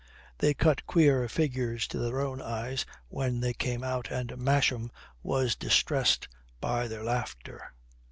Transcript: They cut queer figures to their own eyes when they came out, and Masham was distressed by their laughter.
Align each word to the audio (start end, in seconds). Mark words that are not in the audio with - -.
They 0.39 0.55
cut 0.55 0.87
queer 0.87 1.29
figures 1.29 1.87
to 1.89 1.99
their 1.99 2.21
own 2.21 2.41
eyes 2.41 2.87
when 3.09 3.39
they 3.39 3.53
came 3.53 3.83
out, 3.83 4.09
and 4.09 4.35
Masham 4.35 4.91
was 5.21 5.55
distressed 5.55 6.27
by 6.59 6.87
their 6.87 7.03
laughter. 7.03 7.71